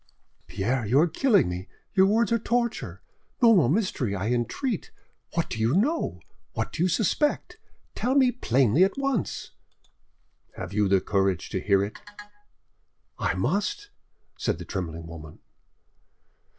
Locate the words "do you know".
5.47-6.21